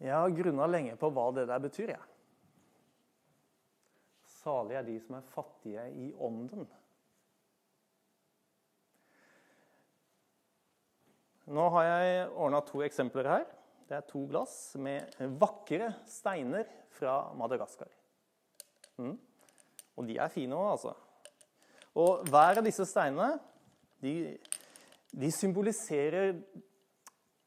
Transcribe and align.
Jeg 0.00 0.16
har 0.16 0.32
grunna 0.32 0.66
lenge 0.70 0.96
på 0.96 1.10
hva 1.12 1.26
det 1.36 1.46
der 1.50 1.60
betyr, 1.60 1.92
jeg. 1.92 2.06
Salig 4.40 4.78
er 4.78 4.86
de 4.86 4.96
som 5.04 5.18
er 5.18 5.32
fattige 5.34 5.82
i 5.92 6.06
ånden. 6.16 6.64
Nå 11.50 11.66
har 11.74 11.84
jeg 11.84 12.28
ordna 12.30 12.60
to 12.64 12.80
eksempler 12.86 13.28
her. 13.28 13.44
Det 13.90 13.98
er 13.98 14.06
to 14.06 14.22
glass 14.30 14.76
med 14.80 15.10
vakre 15.40 15.90
steiner 16.08 16.68
fra 16.94 17.34
Madagaskar. 17.36 17.90
Mm. 19.02 19.16
Og 19.98 20.06
de 20.06 20.16
er 20.16 20.32
fine 20.32 20.56
òg, 20.56 20.70
altså. 20.76 20.94
Og 21.98 22.22
hver 22.30 22.60
av 22.60 22.64
disse 22.64 22.86
steinene 22.86 23.34
de, 24.00 24.14
de 25.10 25.32
symboliserer 25.34 26.38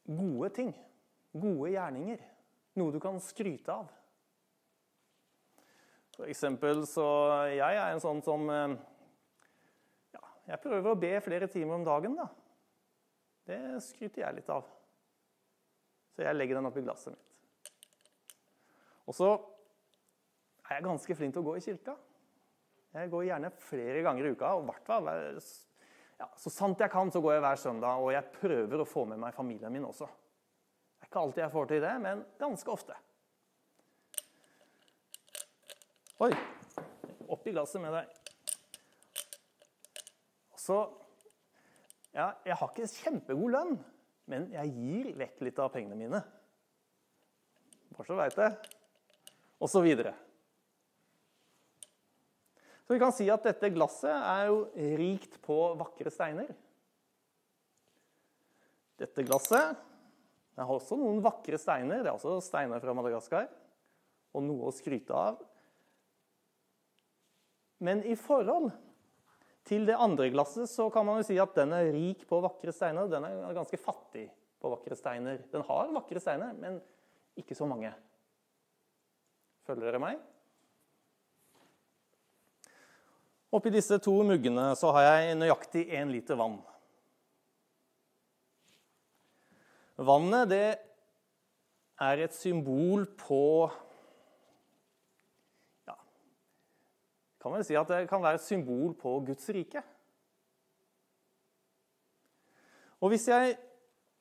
gode 0.04 0.52
ting. 0.54 0.74
Gode 1.32 1.72
gjerninger. 1.72 2.20
Noe 2.80 2.94
du 2.94 2.98
kan 3.02 3.20
skryte 3.22 3.74
av. 3.74 3.90
For 6.14 6.30
eksempel 6.30 6.84
så 6.86 7.06
Jeg 7.50 7.78
er 7.78 7.90
en 7.90 8.02
sånn 8.02 8.22
som 8.22 8.46
eh, 8.50 8.76
ja, 10.14 10.22
Jeg 10.52 10.62
prøver 10.62 10.92
å 10.92 10.98
be 10.98 11.12
flere 11.24 11.50
timer 11.50 11.78
om 11.78 11.86
dagen, 11.86 12.16
da. 12.18 12.28
Det 13.44 13.60
skryter 13.84 14.24
jeg 14.24 14.38
litt 14.38 14.50
av. 14.50 14.66
Så 16.14 16.22
jeg 16.24 16.36
legger 16.38 16.58
den 16.58 16.70
oppi 16.70 16.84
glasset 16.84 17.12
mitt. 17.12 17.70
Og 19.04 19.16
så 19.16 19.28
er 20.64 20.78
jeg 20.78 20.86
ganske 20.86 21.16
flink 21.18 21.34
til 21.34 21.42
å 21.42 21.48
gå 21.50 21.58
i 21.58 21.64
kirka. 21.64 21.96
Jeg 22.94 23.10
går 23.10 23.26
gjerne 23.26 23.50
flere 23.58 24.02
ganger 24.06 24.28
i 24.28 24.32
uka. 24.32 24.54
og 24.54 24.68
hvert 24.70 24.86
fall 24.86 25.10
ja, 25.10 26.28
Så 26.38 26.50
sant 26.50 26.80
jeg 26.80 26.90
kan, 26.92 27.10
så 27.10 27.20
går 27.20 27.36
jeg 27.36 27.44
hver 27.44 27.60
søndag. 27.60 28.00
Og 28.00 28.14
jeg 28.14 28.30
prøver 28.38 28.80
å 28.80 28.88
få 28.88 29.04
med 29.10 29.20
meg 29.20 29.34
familien 29.34 29.74
min 29.74 29.88
også. 29.90 30.08
Ikke 31.14 31.22
alltid 31.28 31.44
jeg 31.44 31.52
får 31.52 31.66
til 31.70 31.78
det, 31.84 31.90
men 32.02 32.22
ganske 32.42 32.70
ofte. 32.72 32.94
Oi! 36.26 36.32
Oppi 37.30 37.52
glasset 37.54 37.78
med 37.78 37.94
deg. 37.94 38.16
Så 40.58 40.80
ja, 42.16 42.32
Jeg 42.42 42.58
har 42.58 42.72
ikke 42.72 42.90
kjempegod 42.96 43.54
lønn, 43.54 43.78
men 44.26 44.48
jeg 44.56 44.74
gir 44.74 45.12
vekk 45.22 45.46
litt 45.46 45.62
av 45.62 45.70
pengene 45.76 46.00
mine. 46.02 46.24
Bare 47.94 48.10
så 48.10 48.18
veit 48.18 48.40
det. 48.42 48.50
Og 49.62 49.70
så 49.70 49.86
videre. 49.86 50.16
Så 52.82 52.98
vi 52.98 53.02
kan 53.06 53.14
si 53.14 53.30
at 53.30 53.46
dette 53.46 53.70
glasset 53.78 54.18
er 54.18 54.50
jo 54.50 54.64
rikt 54.98 55.38
på 55.46 55.62
vakre 55.78 56.10
steiner. 56.10 56.50
Dette 58.98 59.30
glasset 59.30 59.92
det 60.54 60.62
har 60.62 60.70
også 60.70 60.98
noen 60.98 61.18
vakre 61.24 61.58
steiner. 61.58 62.04
Det 62.04 62.10
er 62.10 62.14
også 62.14 62.38
steiner 62.44 62.82
fra 62.82 62.94
Madagaskar. 62.94 63.48
Og 64.34 64.44
noe 64.46 64.70
å 64.70 64.74
skryte 64.74 65.14
av. 65.14 65.40
Men 67.82 68.02
i 68.06 68.14
forhold 68.18 68.70
til 69.66 69.86
det 69.88 69.96
andre 69.98 70.28
glasset 70.32 70.70
så 70.70 70.86
kan 70.92 71.06
man 71.06 71.20
jo 71.20 71.26
si 71.26 71.38
at 71.40 71.54
den 71.56 71.74
er 71.74 71.90
rik 71.94 72.22
på 72.28 72.38
vakre 72.44 72.74
steiner. 72.74 73.10
Den 73.10 73.26
er 73.26 73.56
ganske 73.56 73.80
fattig 73.80 74.28
på 74.62 74.70
vakre 74.72 74.98
steiner. 74.98 75.42
Den 75.50 75.64
har 75.66 75.90
vakre 75.96 76.22
steiner, 76.22 76.54
men 76.58 76.78
ikke 77.38 77.56
så 77.58 77.66
mange. 77.68 77.90
Følger 79.66 79.88
dere 79.88 80.02
meg? 80.02 80.22
Oppi 83.54 83.70
disse 83.70 83.98
to 84.02 84.16
muggene 84.26 84.72
så 84.78 84.90
har 84.96 85.06
jeg 85.06 85.36
nøyaktig 85.38 85.86
én 85.94 86.10
liter 86.10 86.38
vann. 86.38 86.58
Vannet 90.02 90.48
det 90.50 90.68
er 92.02 92.22
et 92.24 92.34
symbol 92.34 93.04
på 93.14 93.42
ja, 95.86 95.94
kan 97.38 97.54
vel 97.54 97.66
si 97.66 97.76
at 97.78 97.92
Det 97.92 98.08
kan 98.10 98.22
være 98.24 98.40
et 98.40 98.46
symbol 98.46 98.96
på 98.98 99.20
Guds 99.28 99.46
rike. 99.54 99.84
Og 103.04 103.12
hvis 103.12 103.28
jeg 103.28 103.54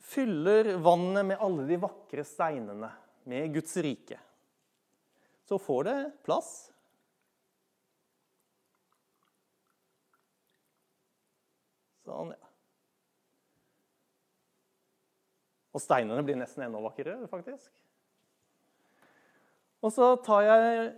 fyller 0.03 0.75
vannet 0.83 1.25
med 1.31 1.41
alle 1.41 1.66
de 1.69 1.79
vakre 1.81 2.25
steinene 2.28 2.91
med 3.31 3.53
Guds 3.56 3.73
rike, 3.81 4.19
så 5.47 5.57
får 5.57 5.83
det 5.88 5.97
plass. 6.28 6.53
Sånn, 12.03 12.33
ja. 12.35 12.42
Og 15.73 15.81
steinene 15.81 16.22
blir 16.25 16.38
nesten 16.38 16.67
enda 16.67 16.81
vakrere, 16.84 17.25
faktisk. 17.31 17.72
Og 19.84 19.91
så 19.91 20.13
tar 20.23 20.45
jeg 20.45 20.91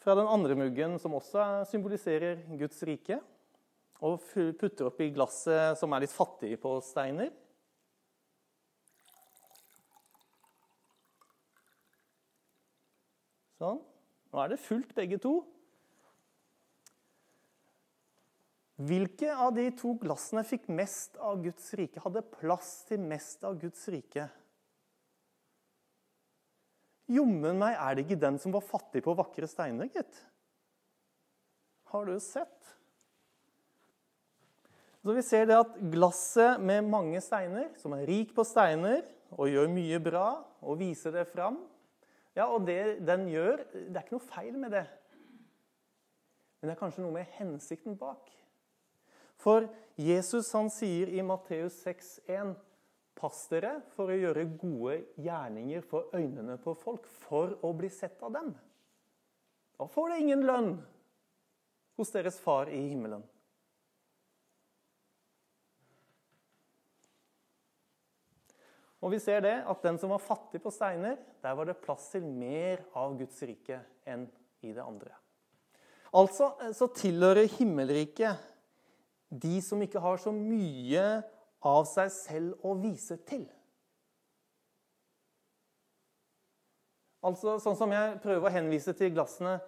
fra 0.00 0.14
den 0.16 0.30
andre 0.30 0.56
muggen, 0.56 0.96
som 1.02 1.18
også 1.18 1.66
symboliserer 1.68 2.40
Guds 2.56 2.78
rike, 2.88 3.18
og 4.00 4.22
putter 4.56 4.88
oppi 4.88 5.10
glasset 5.12 5.76
som 5.76 5.92
er 5.92 6.06
litt 6.06 6.14
fattig 6.14 6.54
på 6.62 6.78
steiner. 6.86 7.28
Sånn. 13.60 13.82
Nå 14.30 14.40
er 14.40 14.54
det 14.54 14.62
fullt, 14.62 14.94
begge 14.96 15.18
to. 15.20 15.42
Hvilke 18.80 19.28
av 19.34 19.52
de 19.52 19.66
to 19.76 19.92
glassene 20.00 20.40
fikk 20.46 20.70
mest 20.72 21.18
av 21.20 21.42
Guds 21.44 21.66
rike, 21.76 22.00
hadde 22.00 22.24
plass 22.38 22.78
til 22.88 23.02
mest 23.04 23.44
av 23.44 23.58
Guds 23.60 23.82
rike? 23.92 24.24
Jommen 27.10 27.58
meg 27.60 27.74
er 27.74 27.96
det 27.96 28.06
ikke 28.06 28.22
den 28.22 28.38
som 28.40 28.54
var 28.54 28.64
fattig 28.64 29.02
på 29.04 29.16
vakre 29.18 29.48
steiner, 29.50 29.90
gitt. 29.92 30.22
Har 31.90 32.06
du 32.06 32.14
sett? 32.22 32.70
Så 35.02 35.12
Vi 35.16 35.22
ser 35.24 35.46
det 35.48 35.58
at 35.58 35.76
glasset 35.92 36.60
med 36.60 36.86
mange 36.88 37.20
steiner, 37.24 37.68
som 37.80 37.92
er 37.96 38.06
rik 38.08 38.34
på 38.36 38.44
steiner 38.46 39.02
og 39.32 39.48
gjør 39.50 39.70
mye 39.72 40.00
bra 40.02 40.26
og 40.60 40.80
viser 40.80 41.12
det 41.14 41.28
fram 41.32 41.60
Ja, 42.36 42.46
og 42.46 42.64
det 42.68 43.00
den 43.04 43.26
gjør, 43.28 43.58
det 43.72 43.96
er 43.96 44.04
ikke 44.04 44.16
noe 44.16 44.28
feil 44.30 44.56
med 44.60 44.70
det. 44.76 44.84
Men 46.60 46.70
det 46.70 46.76
er 46.76 46.80
kanskje 46.80 47.02
noe 47.02 47.16
med 47.16 47.32
hensikten 47.40 47.96
bak. 47.98 48.28
For 49.40 49.68
Jesus 50.00 50.52
han 50.52 50.68
sier 50.72 51.08
i 51.12 51.22
Matteus 51.24 51.78
6,1.: 51.86 52.54
Pass 53.20 53.42
dere 53.52 53.74
for 53.96 54.12
å 54.12 54.16
gjøre 54.16 54.46
gode 54.60 55.00
gjerninger 55.20 55.84
for 55.84 56.12
øynene 56.16 56.56
på 56.60 56.74
folk, 56.78 57.08
for 57.26 57.58
å 57.64 57.72
bli 57.76 57.90
sett 57.92 58.22
av 58.24 58.32
dem. 58.36 58.54
Da 59.76 59.88
får 59.88 60.12
det 60.12 60.22
ingen 60.22 60.46
lønn 60.48 60.70
hos 62.00 62.12
deres 62.12 62.38
far 62.40 62.68
i 62.72 62.80
himmelen. 62.88 63.22
Og 69.00 69.14
vi 69.14 69.20
ser 69.20 69.40
det 69.44 69.54
at 69.64 69.84
den 69.84 69.96
som 70.00 70.12
var 70.12 70.20
fattig 70.20 70.60
på 70.60 70.72
steiner, 70.72 71.16
der 71.40 71.56
var 71.56 71.68
det 71.68 71.80
plass 71.80 72.10
til 72.12 72.24
mer 72.24 72.82
av 72.96 73.16
Guds 73.16 73.40
rike 73.48 73.80
enn 74.04 74.26
i 74.60 74.74
det 74.76 74.84
andre. 74.84 75.14
Altså 76.16 76.52
så 76.76 76.90
tilhører 76.92 77.48
himmelriket 77.56 78.49
de 79.30 79.60
som 79.62 79.80
ikke 79.82 80.02
har 80.02 80.18
så 80.18 80.32
mye 80.34 81.04
av 81.66 81.86
seg 81.88 82.10
selv 82.12 82.66
å 82.66 82.74
vise 82.80 83.16
til. 83.28 83.46
Altså, 87.26 87.58
Sånn 87.60 87.76
som 87.76 87.92
jeg 87.92 88.18
prøver 88.24 88.48
å 88.48 88.54
henvise 88.54 88.94
til 88.96 89.12
glassene 89.12 89.58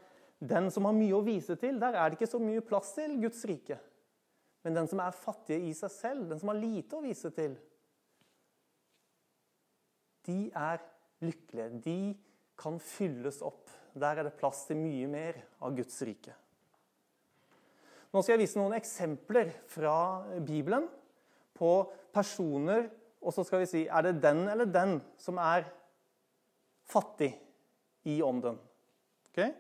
Den 0.41 0.71
som 0.73 0.87
har 0.89 0.95
mye 0.97 1.15
å 1.15 1.23
vise 1.23 1.55
til, 1.61 1.77
der 1.79 1.95
er 1.95 2.11
det 2.11 2.17
ikke 2.17 2.33
så 2.33 2.41
mye 2.43 2.65
plass 2.67 2.95
til 2.97 3.13
Guds 3.23 3.45
rike. 3.47 3.77
Men 4.65 4.75
den 4.75 4.89
som 4.91 4.99
er 5.05 5.15
fattig 5.15 5.61
i 5.69 5.75
seg 5.77 5.93
selv, 5.95 6.25
den 6.31 6.41
som 6.41 6.51
har 6.51 6.59
lite 6.59 6.99
å 6.99 7.03
vise 7.05 7.31
til, 7.37 7.55
de 10.27 10.39
er 10.51 10.83
lykkelige. 11.23 11.69
De 11.85 11.97
kan 12.59 12.81
fylles 12.83 13.39
opp. 13.47 13.71
Der 13.95 14.19
er 14.19 14.27
det 14.27 14.35
plass 14.41 14.65
til 14.67 14.81
mye 14.83 15.07
mer 15.11 15.39
av 15.63 15.77
Guds 15.79 16.01
rike. 16.03 16.35
Nå 18.13 18.21
skal 18.21 18.37
jeg 18.37 18.45
vise 18.45 18.61
noen 18.61 18.77
eksempler 18.77 19.55
fra 19.73 19.95
Bibelen 20.45 20.85
på 21.57 21.71
personer, 22.13 22.91
og 23.23 23.33
så 23.33 23.45
skal 23.47 23.63
vi 23.63 23.71
si 23.71 23.83
er 23.87 24.05
det 24.05 24.19
den 24.21 24.45
eller 24.53 24.69
den 24.69 24.99
som 25.21 25.39
er 25.41 25.65
fattig 26.93 27.31
i 28.05 28.19
ånden. 28.25 28.59
Okay? 29.31 29.55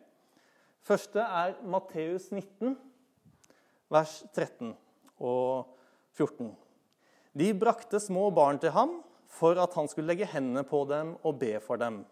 Første 0.84 1.22
er 1.22 1.54
Matteus 1.64 2.28
19, 2.34 2.74
vers 3.92 4.18
13 4.34 4.74
og 5.22 5.72
14. 6.18 6.50
De 7.38 7.52
brakte 7.56 8.00
små 8.02 8.28
barn 8.34 8.60
til 8.60 8.74
ham 8.74 8.98
for 9.32 9.56
at 9.62 9.72
han 9.78 9.88
skulle 9.88 10.12
legge 10.12 10.28
hendene 10.28 10.66
på 10.68 10.82
dem 10.90 11.14
og 11.22 11.38
be 11.40 11.54
for 11.64 11.80
dem. 11.80 12.02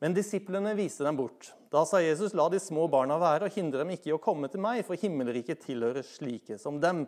Men 0.00 0.16
disiplene 0.16 0.72
viste 0.78 1.04
dem 1.04 1.18
bort. 1.18 1.50
Da 1.70 1.82
sa 1.86 2.00
Jesus, 2.00 2.32
la 2.34 2.48
de 2.48 2.58
små 2.60 2.86
barna 2.90 3.18
være, 3.20 3.46
og 3.46 3.54
hindre 3.54 3.82
dem 3.82 3.92
ikke 3.92 4.10
i 4.10 4.14
å 4.16 4.22
komme 4.22 4.48
til 4.48 4.62
meg, 4.64 4.80
for 4.86 4.98
himmelriket 4.98 5.60
tilhører 5.66 6.06
slike 6.06 6.56
som 6.58 6.80
dem. 6.80 7.04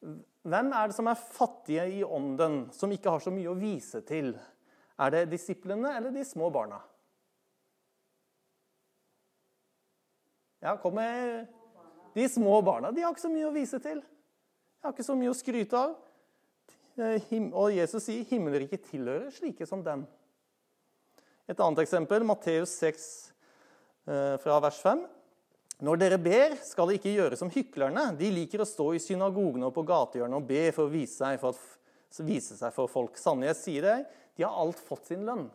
Hvem 0.00 0.70
er 0.72 0.88
det 0.88 0.96
som 0.96 1.10
er 1.10 1.18
fattige 1.18 1.88
i 1.98 2.04
ånden, 2.06 2.68
som 2.72 2.92
ikke 2.94 3.16
har 3.16 3.24
så 3.24 3.32
mye 3.34 3.50
å 3.50 3.58
vise 3.58 4.00
til? 4.06 4.32
Er 5.00 5.12
det 5.12 5.26
disiplene 5.32 5.96
eller 5.96 6.14
de 6.14 6.22
små 6.28 6.52
barna? 6.54 6.78
Ja, 10.60 10.76
kom 10.76 10.94
med 10.94 11.48
De 12.14 12.28
små 12.28 12.58
barna 12.60 12.90
de 12.92 13.00
har 13.00 13.14
ikke 13.14 13.22
så 13.22 13.32
mye 13.32 13.48
å 13.48 13.54
vise 13.54 13.78
til. 13.80 14.00
De 14.00 14.86
har 14.86 14.94
ikke 14.94 15.06
så 15.06 15.14
mye 15.16 15.30
å 15.32 15.36
skryte 15.36 15.78
av. 15.78 15.92
Eh, 17.00 17.30
og 17.52 17.70
Jesus 17.72 18.04
sier 18.04 18.26
himmelriket 18.28 18.88
tilhører 18.90 19.30
slike 19.32 19.66
som 19.68 19.84
dem. 19.86 20.02
Et 21.50 21.58
annet 21.58 21.80
eksempel, 21.82 22.22
Matteus 22.22 22.76
6, 22.78 23.32
eh, 24.06 24.36
fra 24.38 24.60
vers 24.62 24.76
5. 24.84 25.00
Når 25.82 25.98
dere 25.98 26.18
ber, 26.22 26.54
skal 26.62 26.86
det 26.86 27.00
ikke 27.00 27.14
gjøre 27.16 27.38
som 27.40 27.50
hyklerne. 27.50 28.12
De 28.18 28.28
liker 28.30 28.62
å 28.62 28.68
stå 28.68 28.92
i 28.94 29.00
synagogene 29.02 29.66
og 29.66 29.74
på 29.74 29.82
gatehjørnene 29.88 30.38
og 30.38 30.46
be 30.46 30.68
for 30.76 30.86
å 30.86 30.92
vise 30.92 31.16
seg 31.16 31.40
for, 31.42 31.58
vise 32.22 32.54
seg 32.54 32.74
for 32.76 32.90
folk. 32.92 33.18
Sannelig, 33.18 33.50
jeg 33.50 33.60
sier 33.64 33.88
deg, 33.88 34.06
de 34.36 34.46
har 34.46 34.62
alt 34.62 34.78
fått 34.78 35.10
sin 35.10 35.26
lønn. 35.26 35.48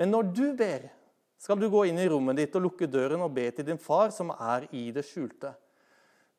Men 0.00 0.14
når 0.14 0.32
du 0.32 0.46
ber, 0.56 0.88
skal 1.36 1.60
du 1.60 1.68
gå 1.68 1.84
inn 1.90 2.00
i 2.00 2.08
rommet 2.08 2.40
ditt 2.40 2.56
og 2.56 2.64
lukke 2.70 2.88
døren 2.88 3.20
og 3.20 3.34
be 3.36 3.50
til 3.52 3.68
din 3.68 3.82
far 3.82 4.14
som 4.16 4.32
er 4.32 4.64
i 4.72 4.88
det 4.96 5.04
skjulte. 5.04 5.52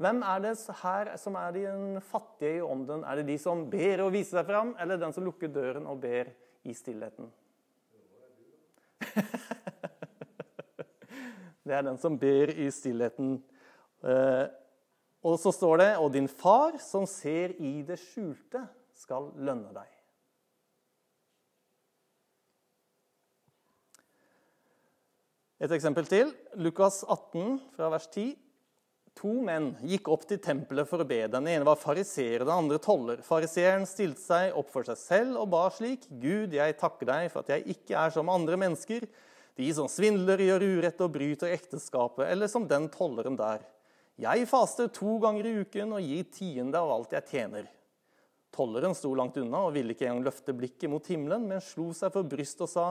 Hvem 0.02 0.26
er 0.26 0.42
det 0.48 0.58
her 0.82 1.14
som 1.22 1.38
er 1.38 1.54
de 1.56 2.02
fattige 2.10 2.58
i 2.58 2.66
ånden? 2.66 3.06
Er 3.06 3.22
det 3.22 3.30
de 3.30 3.38
som 3.40 3.68
ber 3.70 4.08
og 4.08 4.16
viser 4.18 4.42
seg 4.42 4.50
fram, 4.50 4.74
eller 4.82 4.98
den 4.98 5.14
som 5.14 5.28
lukker 5.28 5.54
døren 5.54 5.86
og 5.86 6.02
ber 6.02 6.34
i 6.66 6.74
stillheten? 6.74 7.30
Det 11.66 11.74
er 11.74 11.82
den 11.82 11.98
som 11.98 12.20
ber 12.22 12.52
i 12.54 12.70
stillheten. 12.74 13.40
Eh, 14.06 14.46
og 15.26 15.40
så 15.42 15.50
står 15.56 15.78
det 15.82 15.98
Og 15.98 16.14
din 16.14 16.28
far, 16.30 16.78
som 16.78 17.08
ser 17.10 17.56
i 17.58 17.82
det 17.88 17.98
skjulte, 18.00 18.68
skal 18.96 19.32
lønne 19.36 19.74
deg. 19.74 19.90
Et 25.66 25.72
eksempel 25.72 26.06
til. 26.06 26.34
Lukas 26.60 27.02
18, 27.08 27.60
fra 27.74 27.90
vers 27.90 28.08
10. 28.12 28.36
To 29.16 29.32
menn 29.46 29.72
gikk 29.88 30.10
opp 30.12 30.26
til 30.28 30.42
tempelet 30.44 30.90
for 30.90 31.02
å 31.02 31.08
be. 31.08 31.22
Den 31.32 31.48
ene 31.48 31.68
var 31.68 31.80
fariseer, 31.80 32.44
den 32.44 32.52
andre 32.52 32.82
toller. 32.84 33.22
Fariseeren 33.24 33.88
stilte 33.88 34.22
seg 34.22 34.58
opp 34.60 34.74
for 34.74 34.88
seg 34.88 35.00
selv 35.00 35.40
og 35.44 35.54
ba 35.54 35.70
slik.: 35.72 36.10
Gud, 36.10 36.54
jeg 36.54 36.78
takker 36.82 37.08
deg 37.08 37.32
for 37.32 37.46
at 37.46 37.56
jeg 37.56 37.78
ikke 37.78 37.96
er 37.96 38.12
som 38.12 38.30
andre 38.34 38.60
mennesker 38.60 39.08
de 39.56 39.70
som 39.72 39.88
svindler, 39.88 40.42
gjør 40.44 40.66
urett 40.68 41.00
og 41.06 41.14
bryter 41.16 41.54
ekteskapet, 41.56 42.28
eller 42.28 42.52
som 42.52 42.68
den 42.68 42.90
tolleren 42.92 43.38
der. 43.40 43.64
Jeg 44.20 44.48
faster 44.52 44.90
to 44.92 45.18
ganger 45.24 45.48
i 45.48 45.56
uken 45.64 45.96
og 45.96 46.04
gir 46.04 46.28
tiende 46.32 46.80
av 46.80 46.92
alt 46.92 47.16
jeg 47.16 47.30
tjener. 47.32 47.70
Tolleren 48.56 48.96
sto 48.96 49.14
langt 49.16 49.40
unna 49.40 49.66
og 49.68 49.74
ville 49.76 49.96
ikke 49.96 50.08
engang 50.08 50.28
løfte 50.28 50.56
blikket 50.56 50.92
mot 50.92 51.08
himmelen, 51.08 51.48
men 51.48 51.64
slo 51.64 51.90
seg 51.96 52.12
for 52.16 52.28
brystet 52.28 52.68
og 52.68 52.72
sa, 52.72 52.86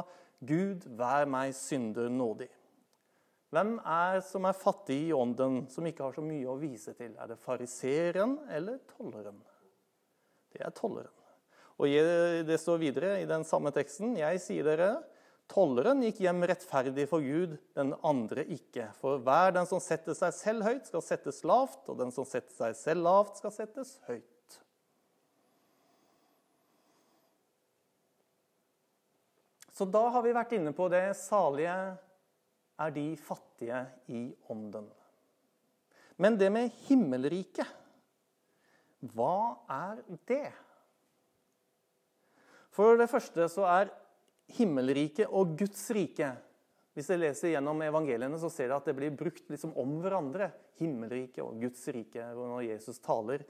Gud, 0.44 0.84
vær 0.96 1.28
meg 1.28 1.54
synder 1.56 2.10
nådig. 2.12 2.48
Hvem 3.54 3.76
er 3.86 4.18
som 4.26 4.48
er 4.48 4.56
fattig 4.58 4.96
i 5.08 5.12
ånden, 5.14 5.64
som 5.70 5.86
ikke 5.86 6.08
har 6.08 6.16
så 6.16 6.24
mye 6.24 6.48
å 6.50 6.58
vise 6.58 6.94
til? 6.98 7.12
Er 7.14 7.30
det 7.30 7.38
fariseeren 7.42 8.40
eller 8.50 8.80
tolleren? 8.96 9.38
Det 10.50 10.64
er 10.64 10.74
tolleren. 10.74 11.12
Og 11.78 11.90
Det 12.46 12.58
står 12.60 12.78
videre 12.82 13.20
i 13.22 13.26
den 13.30 13.46
samme 13.46 13.70
teksten. 13.74 14.16
Jeg 14.18 14.42
sier 14.42 14.66
dere, 14.66 14.92
Tolleren 15.50 16.00
gikk 16.00 16.22
hjem 16.24 16.40
rettferdig 16.48 17.04
for 17.10 17.20
Gud, 17.20 17.58
den 17.76 17.92
andre 18.06 18.46
ikke. 18.48 18.88
For 18.96 19.20
hver 19.20 19.52
den 19.52 19.66
som 19.68 19.82
setter 19.82 20.16
seg 20.16 20.32
selv 20.32 20.64
høyt, 20.64 20.86
skal 20.88 21.04
settes 21.04 21.42
lavt, 21.44 21.82
og 21.92 21.98
den 22.00 22.14
som 22.16 22.24
setter 22.24 22.54
seg 22.56 22.78
selv 22.78 23.04
lavt, 23.04 23.42
skal 23.42 23.52
settes 23.52 23.98
høyt. 24.08 24.24
Så 29.74 29.84
da 29.90 30.06
har 30.14 30.22
vi 30.24 30.32
vært 30.32 30.54
inne 30.56 30.72
på 30.72 30.86
det 30.88 31.10
salige 31.18 31.74
er 32.80 32.94
de 32.94 33.06
fattige 33.20 33.80
i 34.10 34.26
ånden. 34.50 34.86
Men 36.20 36.38
det 36.38 36.50
med 36.54 36.70
himmelriket, 36.86 37.68
hva 39.14 39.58
er 39.70 40.00
det? 40.28 40.48
For 42.74 42.98
det 42.98 43.10
første 43.10 43.46
så 43.52 43.66
er 43.68 43.92
himmelriket 44.56 45.30
og 45.30 45.56
Guds 45.58 45.86
rike. 45.94 46.32
Hvis 46.94 47.10
dere 47.10 47.24
leser 47.24 47.52
gjennom 47.54 47.82
evangeliene, 47.82 48.38
så 48.38 48.50
ser 48.52 48.68
dere 48.70 48.78
at 48.78 48.88
det 48.88 48.96
blir 48.98 49.14
brukt 49.18 49.48
liksom 49.50 49.74
om 49.80 49.96
hverandre. 50.02 50.50
Himmelriket 50.78 51.42
og 51.44 51.58
Guds 51.62 51.82
rike 51.94 52.26
når 52.34 52.68
Jesus 52.68 53.00
taler. 53.02 53.44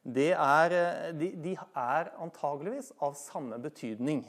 Er, 0.00 0.74
de, 1.12 1.30
de, 1.36 1.54
er 1.76 2.12
antageligvis 2.20 2.92
av 3.04 3.16
samme 3.20 3.58
betydning. 3.60 4.22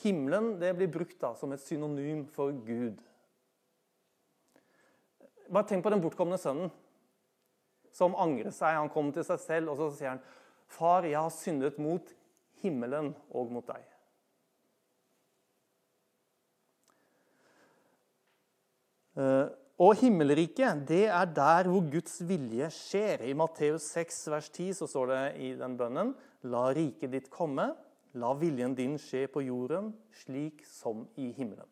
Himmelen 0.00 0.54
det 0.60 0.72
blir 0.78 0.88
brukt 0.92 1.18
da 1.20 1.34
som 1.36 1.52
et 1.52 1.64
synonym 1.64 2.24
for 2.32 2.54
Gud. 2.64 3.00
Bare 5.52 5.68
tenk 5.68 5.84
på 5.84 5.92
den 5.92 6.00
bortkomne 6.00 6.38
sønnen 6.40 6.72
som 7.92 8.16
angrer 8.16 8.52
seg. 8.54 8.78
Han 8.78 8.90
kommer 8.92 9.12
til 9.12 9.26
seg 9.26 9.40
selv 9.42 9.72
og 9.74 9.80
så 9.80 9.90
sier 9.96 10.14
han, 10.14 10.22
'Far, 10.72 11.04
jeg 11.04 11.20
har 11.20 11.30
syndet 11.30 11.78
mot 11.78 12.14
himmelen 12.62 13.14
og 13.30 13.52
mot 13.52 13.66
deg.' 13.66 13.88
Eh, 19.12 19.48
og 19.82 19.98
himmelriket, 20.00 20.88
det 20.88 21.06
er 21.12 21.26
der 21.36 21.68
hvor 21.68 21.84
Guds 21.90 22.22
vilje 22.24 22.70
skjer. 22.72 23.24
I 23.28 23.34
Matteus 23.36 23.82
6, 23.92 24.30
vers 24.30 24.48
10 24.48 24.72
så 24.78 24.86
står 24.88 25.06
det 25.10 25.22
i 25.36 25.52
den 25.58 25.76
bønnen 25.76 26.14
La 26.48 26.70
riket 26.72 27.12
ditt 27.12 27.28
komme, 27.32 27.74
la 28.14 28.32
viljen 28.38 28.74
din 28.78 28.96
skje 29.00 29.26
på 29.28 29.44
jorden, 29.44 29.92
slik 30.22 30.64
som 30.64 31.04
i 31.16 31.28
himmelen. 31.36 31.68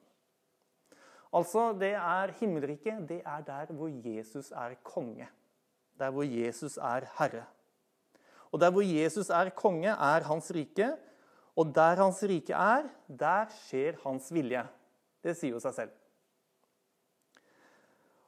Altså, 1.33 1.71
det 1.79 1.93
er 1.95 2.33
himmelriket, 2.41 3.07
det 3.09 3.21
er 3.23 3.41
der 3.47 3.71
hvor 3.73 3.89
Jesus 3.89 4.51
er 4.51 4.75
konge. 4.83 5.29
Der 5.99 6.11
hvor 6.11 6.27
Jesus 6.27 6.77
er 6.77 7.07
herre. 7.19 7.45
Og 8.51 8.61
der 8.61 8.71
hvor 8.71 8.83
Jesus 8.83 9.31
er 9.31 9.51
konge, 9.55 9.89
er 9.89 10.27
hans 10.27 10.51
rike. 10.55 10.91
Og 11.57 11.75
der 11.75 12.03
hans 12.03 12.23
rike 12.23 12.53
er, 12.53 12.89
der 13.07 13.47
skjer 13.67 13.99
hans 14.05 14.33
vilje. 14.35 14.65
Det 15.23 15.37
sier 15.37 15.55
jo 15.55 15.63
seg 15.63 15.77
selv. 15.77 15.95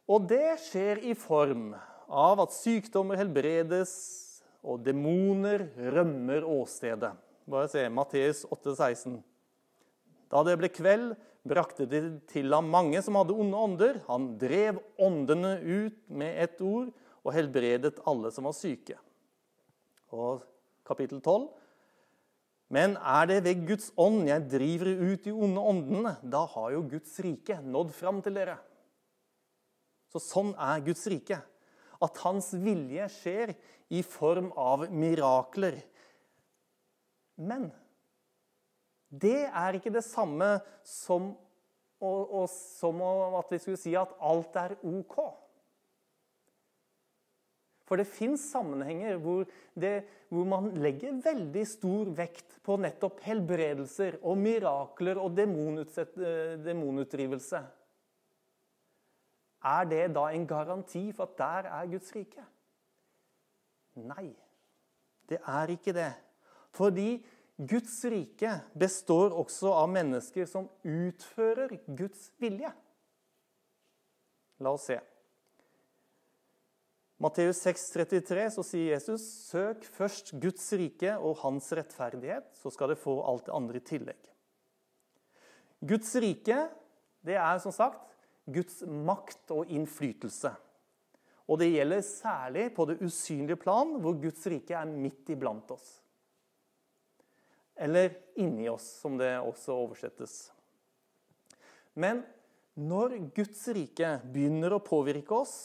Og 0.07 0.29
det 0.29 0.59
skjer 0.61 1.01
i 1.09 1.15
form 1.19 1.73
av 2.13 2.43
at 2.45 2.55
sykdommer 2.55 3.19
helbredes 3.19 3.93
og 4.63 4.83
demoner 4.85 5.65
rømmer 5.95 6.45
åstedet. 6.47 7.15
Bare 7.49 7.71
se 7.71 7.87
Matteus 7.91 8.45
16. 8.47 9.19
Da 10.31 10.43
det 10.47 10.59
ble 10.61 10.71
kveld, 10.73 11.13
brakte 11.49 11.87
det 11.91 12.03
til 12.31 12.53
ham 12.55 12.69
mange 12.71 13.01
som 13.03 13.17
hadde 13.19 13.35
onde 13.35 13.63
ånder. 13.67 14.01
Han 14.09 14.33
drev 14.41 14.79
åndene 15.01 15.57
ut 15.61 15.99
med 16.11 16.39
ett 16.45 16.61
ord 16.63 16.93
og 17.23 17.35
helbredet 17.35 18.01
alle 18.09 18.31
som 18.35 18.47
var 18.49 18.57
syke. 18.57 18.99
Og 20.13 20.43
kapittel 20.87 21.21
12. 21.23 21.49
Men 22.73 22.97
er 22.97 23.29
det 23.29 23.43
ved 23.45 23.67
Guds 23.69 23.91
ånd 24.01 24.25
jeg 24.31 24.49
driver 24.49 24.93
ut 24.97 25.25
de 25.27 25.33
onde 25.33 25.65
åndene, 25.73 26.15
da 26.25 26.47
har 26.55 26.71
jo 26.73 26.87
Guds 26.89 27.19
rike 27.21 27.59
nådd 27.61 27.93
fram 27.93 28.23
til 28.25 28.39
dere. 28.39 28.57
Så 30.13 30.23
sånn 30.23 30.55
er 30.57 30.81
Guds 30.85 31.05
rike. 31.13 31.39
At 32.03 32.19
hans 32.25 32.51
vilje 32.59 33.05
skjer 33.13 33.53
i 33.93 34.01
form 34.05 34.51
av 34.59 34.87
mirakler. 34.89 35.77
Men 37.37 37.69
det 39.13 39.45
er 39.45 39.77
ikke 39.77 39.93
det 39.93 40.05
samme 40.05 40.55
som, 40.87 41.35
og, 42.01 42.33
og, 42.33 42.49
som 42.49 43.03
at 43.39 43.53
vi 43.53 43.59
skulle 43.61 43.81
si 43.81 43.93
at 43.99 44.15
alt 44.25 44.57
er 44.57 44.77
OK. 44.89 45.19
For 47.93 48.01
det 48.01 48.09
fins 48.09 48.41
sammenhenger 48.55 49.19
hvor, 49.21 49.43
det, 49.77 50.07
hvor, 50.33 50.47
man 50.49 50.71
legger 50.81 51.19
veldig 51.21 51.65
stor 51.69 52.09
vekt 52.17 52.55
på 52.65 52.79
nettopp 52.81 53.21
helbredelser 53.27 54.17
og 54.23 54.39
mirakler 54.41 55.21
og 55.21 55.37
demonutdrivelse. 55.37 57.61
Er 59.63 59.85
det 59.91 60.15
da 60.17 60.25
en 60.33 60.47
garanti 60.49 61.13
for 61.13 61.29
at 61.29 61.39
der 61.39 61.69
er 61.69 61.87
Guds 61.93 62.17
rike? 62.17 62.45
Nei, 64.01 64.33
det 65.29 65.39
er 65.45 65.67
ikke 65.77 65.93
det. 65.93 66.15
Fordi 66.73 67.21
Guds 67.63 68.01
rike 68.11 68.57
består 68.75 69.35
også 69.39 69.71
av 69.77 69.91
mennesker 69.93 70.49
som 70.51 70.67
utfører 70.83 71.77
Guds 71.87 72.31
vilje. 72.43 72.73
La 74.63 74.73
oss 74.75 74.89
se. 74.91 74.99
Matteus 77.23 77.61
6, 77.63 77.85
33, 77.95 78.49
så 78.57 78.65
sier 78.67 78.97
Jesus.: 78.97 79.23
Søk 79.47 79.85
først 79.95 80.33
Guds 80.43 80.65
rike 80.75 81.15
og 81.23 81.39
hans 81.45 81.71
rettferdighet, 81.77 82.49
så 82.59 82.73
skal 82.75 82.91
dere 82.91 82.99
få 82.99 83.21
alt 83.31 83.47
det 83.47 83.55
andre 83.55 83.79
i 83.79 83.87
tillegg. 83.93 84.31
Guds 85.87 86.11
rike, 86.23 86.59
det 87.23 87.39
er 87.39 87.63
som 87.63 87.75
sagt 87.75 88.17
Guds 88.51 88.83
makt 88.83 89.55
og 89.55 89.71
innflytelse. 89.71 90.51
Og 91.47 91.59
det 91.63 91.71
gjelder 91.71 92.03
særlig 92.07 92.69
på 92.75 92.87
det 92.91 92.99
usynlige 93.03 93.61
plan, 93.61 93.99
hvor 94.03 94.19
Guds 94.19 94.47
rike 94.51 94.75
er 94.79 94.91
midt 94.91 95.31
iblant 95.31 95.71
oss. 95.75 96.02
Eller 97.83 98.15
inni 98.39 98.69
oss, 98.71 98.85
som 99.03 99.17
det 99.19 99.33
også 99.43 99.75
oversettes. 99.75 100.37
Men 101.99 102.23
når 102.79 103.19
Guds 103.35 103.67
rike 103.75 104.15
begynner 104.33 104.77
å 104.77 104.85
påvirke 104.85 105.35
oss, 105.43 105.57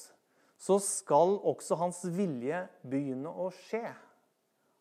så 0.57 0.79
skal 0.81 1.37
også 1.45 1.77
hans 1.77 2.01
vilje 2.09 2.63
begynne 2.81 3.29
å 3.29 3.51
skje. 3.53 3.85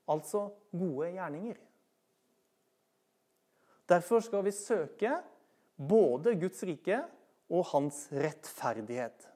Altså 0.08 0.48
gode 0.72 1.12
gjerninger. 1.12 1.60
Derfor 3.86 4.24
skal 4.24 4.42
vi 4.46 4.54
søke 4.54 5.12
både 5.76 6.34
Guds 6.40 6.64
rike 6.66 7.04
og 7.52 7.66
hans 7.70 8.06
rettferdighet. 8.10 9.28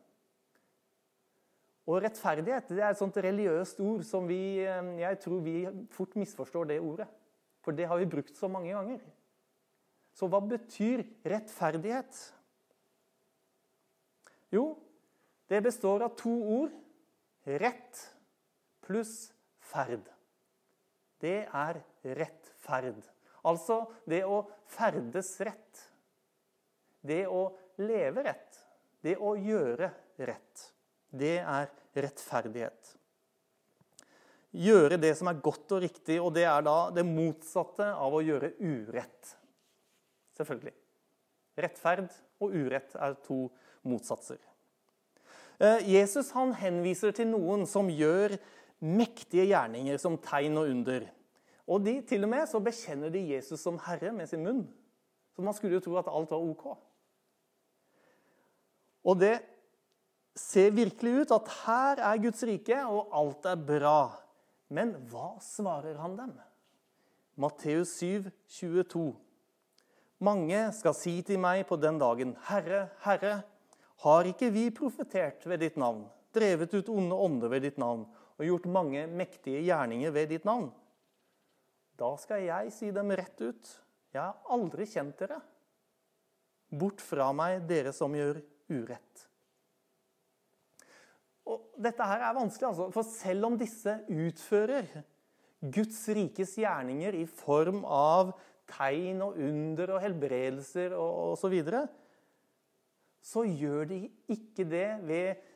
Og 1.90 2.00
rettferdighet 2.04 2.70
det 2.70 2.82
er 2.82 2.92
et 2.92 2.98
sånt 3.00 3.18
religiøst 3.18 3.80
ord 3.82 4.02
som 4.06 4.26
vi, 4.30 4.62
eh, 4.62 4.90
jeg 5.02 5.20
tror 5.22 5.40
vi 5.42 5.56
fort 5.94 6.16
misforstår 6.18 6.70
det 6.70 6.80
ordet. 6.80 7.06
For 7.70 7.78
det 7.78 7.86
har 7.86 8.00
vi 8.02 8.06
brukt 8.10 8.34
så 8.34 8.48
mange 8.50 8.72
ganger. 8.74 9.02
Så 10.18 10.26
hva 10.26 10.40
betyr 10.42 11.04
rettferdighet? 11.22 12.16
Jo, 14.50 14.64
det 15.46 15.60
består 15.62 16.02
av 16.02 16.16
to 16.18 16.32
ord. 16.56 16.74
Rett 17.46 18.00
pluss 18.82 19.30
ferd. 19.62 20.02
Det 21.22 21.44
er 21.46 21.78
rettferd. 22.18 23.06
Altså 23.46 23.84
det 24.10 24.24
å 24.26 24.42
ferdes 24.74 25.30
rett. 25.46 25.84
Det 27.06 27.22
å 27.30 27.52
leve 27.86 28.26
rett. 28.32 28.64
Det 28.98 29.14
å 29.14 29.36
gjøre 29.38 29.94
rett. 30.18 30.66
Det 31.06 31.36
er 31.38 31.70
rettferdighet. 31.94 32.96
Gjøre 34.50 34.98
det 34.98 35.12
som 35.18 35.30
er 35.30 35.42
godt 35.42 35.76
og 35.76 35.84
riktig, 35.84 36.16
og 36.18 36.32
det 36.34 36.44
er 36.50 36.64
da 36.66 36.90
det 36.94 37.06
motsatte 37.06 37.86
av 37.94 38.14
å 38.16 38.22
gjøre 38.24 38.56
urett. 38.58 39.34
Selvfølgelig. 40.38 40.74
Rettferd 41.60 42.08
og 42.42 42.56
urett 42.56 42.96
er 42.98 43.14
to 43.26 43.44
motsatser. 43.86 44.40
Eh, 45.60 45.86
Jesus 45.92 46.32
han 46.34 46.54
henviser 46.56 47.14
til 47.14 47.30
noen 47.30 47.66
som 47.68 47.90
gjør 47.92 48.34
mektige 48.80 49.46
gjerninger 49.52 50.00
som 50.00 50.18
tegn 50.24 50.58
og 50.58 50.72
under. 50.72 51.06
Og 51.70 51.84
de, 51.84 52.00
til 52.02 52.24
og 52.26 52.32
med 52.32 52.48
så 52.50 52.58
bekjenner 52.64 53.12
de 53.12 53.22
Jesus 53.34 53.62
som 53.62 53.78
herre 53.84 54.10
med 54.16 54.30
sin 54.30 54.42
munn. 54.42 54.64
Så 55.36 55.44
man 55.44 55.54
skulle 55.54 55.78
jo 55.78 55.84
tro 55.84 55.98
at 56.00 56.10
alt 56.10 56.32
var 56.32 56.42
ok. 56.42 56.64
Og 59.06 59.20
det 59.20 59.36
ser 60.36 60.74
virkelig 60.74 61.22
ut 61.22 61.36
at 61.36 61.52
her 61.62 62.02
er 62.10 62.24
Guds 62.24 62.42
rike, 62.48 62.80
og 62.88 63.12
alt 63.16 63.46
er 63.48 63.62
bra. 63.70 64.00
Men 64.70 64.94
hva 65.10 65.34
svarer 65.42 65.98
han 65.98 66.14
dem? 66.18 66.32
Matteus 67.40 67.96
7, 67.98 68.30
22. 68.60 69.10
Mange 70.22 70.58
skal 70.76 70.94
si 70.94 71.14
til 71.26 71.40
meg 71.40 71.64
på 71.68 71.78
den 71.80 71.98
dagen, 72.00 72.34
Herre, 72.50 72.90
Herre, 73.02 73.40
har 74.04 74.28
ikke 74.28 74.50
vi 74.52 74.66
profetert 74.72 75.46
ved 75.48 75.62
ditt 75.64 75.78
navn, 75.80 76.04
drevet 76.36 76.74
ut 76.76 76.90
onde 76.92 77.16
ånder 77.16 77.52
ved 77.52 77.64
ditt 77.66 77.80
navn 77.80 78.04
og 78.38 78.44
gjort 78.46 78.68
mange 78.72 79.06
mektige 79.08 79.62
gjerninger 79.66 80.12
ved 80.14 80.30
ditt 80.34 80.46
navn? 80.48 80.68
Da 82.00 82.14
skal 82.20 82.44
jeg 82.46 82.70
si 82.72 82.92
dem 82.96 83.12
rett 83.12 83.40
ut. 83.40 83.72
Jeg 84.14 84.22
har 84.22 84.54
aldri 84.54 84.86
kjent 84.88 85.18
dere. 85.20 85.40
Bort 86.70 87.02
fra 87.02 87.28
meg, 87.36 87.64
dere 87.68 87.92
som 87.96 88.14
gjør 88.16 88.40
urett. 88.70 89.26
Og 91.50 91.80
dette 91.82 92.06
her 92.06 92.22
er 92.22 92.36
vanskelig, 92.36 92.68
altså, 92.68 92.90
for 92.94 93.06
selv 93.06 93.48
om 93.48 93.58
disse 93.58 93.96
utfører 94.06 94.86
Guds 95.60 96.04
rikes 96.16 96.54
gjerninger 96.60 97.18
i 97.18 97.26
form 97.28 97.82
av 97.84 98.32
tegn 98.70 99.24
og 99.24 99.38
under 99.42 99.96
og 99.96 100.02
helbredelser 100.04 100.94
og 100.96 101.34
osv., 101.34 101.42
så, 101.42 101.50
videre, 101.52 101.82
så 103.20 103.44
gjør 103.44 103.90
de 103.90 104.00
ikke 104.32 104.64
det 104.64 104.88
ved 105.08 105.46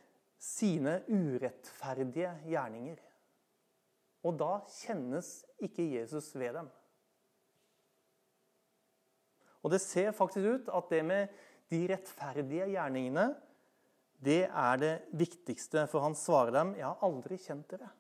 sine 0.45 0.99
urettferdige 1.09 2.35
gjerninger. 2.51 2.99
Og 4.25 4.37
da 4.41 4.59
kjennes 4.83 5.29
ikke 5.63 5.87
Jesus 5.95 6.33
ved 6.37 6.59
dem. 6.59 6.69
Og 9.65 9.73
det 9.73 9.81
ser 9.81 10.13
faktisk 10.17 10.45
ut 10.45 10.69
at 10.77 10.91
det 10.93 11.01
med 11.09 11.33
de 11.73 11.81
rettferdige 11.89 12.69
gjerningene 12.75 13.31
det 14.25 14.45
er 14.49 14.81
det 14.81 14.95
viktigste, 15.17 15.87
for 15.91 16.05
han 16.05 16.17
svarer 16.17 16.53
dem, 16.53 16.75
'Jeg 16.75 16.87
har 16.87 17.03
aldri 17.03 17.37
kjent 17.39 17.69
dere'. 17.69 17.91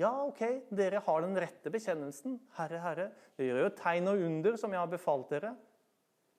Ja, 0.00 0.10
OK, 0.24 0.40
dere 0.72 1.02
har 1.04 1.20
den 1.20 1.36
rette 1.36 1.70
bekjennelsen. 1.70 2.38
Herre, 2.56 2.78
Herre, 2.80 3.10
dere 3.36 3.50
gjør 3.50 3.66
jo 3.66 3.76
tegn 3.76 4.08
og 4.08 4.24
under 4.24 4.56
som 4.56 4.72
jeg 4.72 4.80
har 4.80 4.88
befalt 4.88 5.28
dere. 5.34 5.52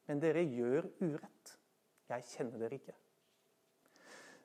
Men 0.09 0.19
dere 0.19 0.41
gjør 0.41 0.89
urett. 1.03 1.53
Jeg 2.09 2.25
kjenner 2.33 2.59
dere 2.59 2.79
ikke. 2.79 2.95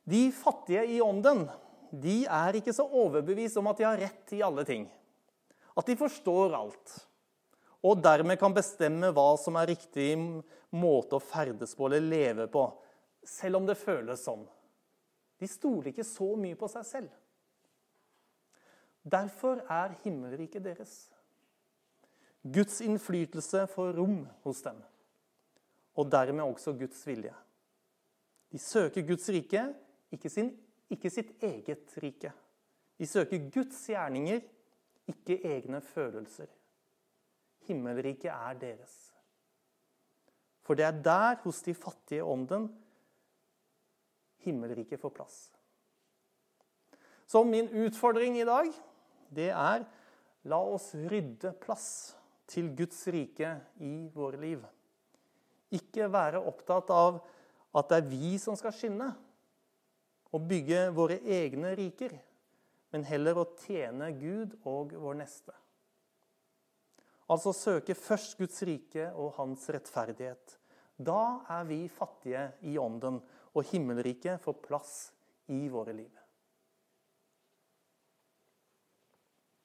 De 0.09 0.29
fattige 0.33 0.85
i 0.87 1.01
ånden 1.05 1.49
de 1.91 2.27
er 2.29 2.59
ikke 2.61 2.75
så 2.77 2.85
overbevist 2.85 3.57
om 3.61 3.71
at 3.71 3.81
de 3.81 3.87
har 3.89 4.01
rett 4.01 4.33
i 4.37 4.43
alle 4.45 4.65
ting. 4.69 4.85
At 5.77 5.89
de 5.89 5.97
forstår 5.97 6.53
alt. 6.57 6.95
Og 7.87 8.01
dermed 8.03 8.39
kan 8.41 8.55
bestemme 8.55 9.11
hva 9.15 9.31
som 9.41 9.57
er 9.57 9.71
riktig 9.73 10.11
måte 10.75 11.17
å 11.17 11.23
ferdes 11.23 11.75
på 11.79 11.89
eller 11.89 12.05
leve 12.05 12.49
på 12.53 12.67
selv 13.29 13.61
om 13.61 13.67
det 13.69 13.77
føles 13.79 14.25
sånn. 14.25 14.47
De 15.39 15.47
stoler 15.47 15.93
ikke 15.93 16.07
så 16.07 16.33
mye 16.41 16.57
på 16.59 16.69
seg 16.73 16.87
selv. 16.87 17.11
Derfor 19.09 19.63
er 19.71 19.97
himmelriket 20.03 20.65
deres. 20.65 20.95
Guds 22.43 22.81
innflytelse 22.85 23.67
får 23.71 23.93
rom 23.99 24.23
hos 24.45 24.63
dem, 24.65 24.79
og 25.99 26.11
dermed 26.11 26.45
også 26.45 26.75
Guds 26.79 27.01
vilje. 27.07 27.35
De 28.53 28.59
søker 28.59 29.05
Guds 29.07 29.29
rike, 29.35 29.65
ikke, 30.15 30.31
sin, 30.33 30.53
ikke 30.91 31.11
sitt 31.13 31.35
eget 31.45 31.93
rike. 32.03 32.33
De 32.99 33.07
søker 33.07 33.51
Guds 33.53 33.83
gjerninger, 33.91 34.41
ikke 35.09 35.39
egne 35.47 35.81
følelser. 35.85 36.49
Himmelriket 37.69 38.31
er 38.33 38.59
deres. 38.61 38.97
For 40.65 40.77
det 40.77 40.85
er 40.85 41.03
der, 41.05 41.39
hos 41.45 41.63
de 41.65 41.75
fattige 41.75 42.25
ånden, 42.25 42.69
himmelriket 44.49 45.01
får 45.01 45.15
plass. 45.15 45.39
Så 47.29 47.45
min 47.45 47.69
utfordring 47.69 48.39
i 48.41 48.47
dag, 48.49 48.73
det 49.29 49.51
er 49.53 49.85
la 50.49 50.59
oss 50.65 50.95
rydde 50.97 51.53
plass 51.61 52.17
til 52.49 52.71
Guds 52.77 53.03
rike 53.13 53.53
i 53.85 54.09
våre 54.15 54.41
liv. 54.41 54.63
Ikke 55.77 56.09
være 56.09 56.41
opptatt 56.41 56.89
av 56.95 57.21
at 57.77 57.91
det 57.91 57.99
er 58.01 58.09
vi 58.09 58.37
som 58.41 58.57
skal 58.57 58.73
skinne 58.73 59.11
og 60.33 60.45
bygge 60.49 60.89
våre 60.97 61.19
egne 61.21 61.75
riker, 61.77 62.15
men 62.93 63.05
heller 63.05 63.41
å 63.41 63.49
tjene 63.61 64.11
Gud 64.17 64.57
og 64.69 64.95
vår 64.97 65.21
neste. 65.21 65.53
Altså 67.29 67.53
søke 67.53 67.93
først 67.97 68.39
Guds 68.41 68.63
rike 68.65 69.11
og 69.13 69.35
hans 69.37 69.67
rettferdighet. 69.69 70.57
Da 70.97 71.45
er 71.53 71.67
vi 71.69 71.83
fattige 71.93 72.49
i 72.65 72.79
ånden 72.81 73.21
og 73.55 73.67
himmelriket 73.71 74.43
får 74.43 74.61
plass 74.65 74.97
i 75.49 75.67
våre 75.73 75.95
liv. 75.97 76.18